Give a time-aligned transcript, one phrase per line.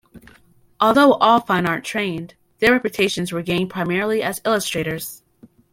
[0.79, 5.21] Although all fine art trained, their reputations were gained primarily as illustrators.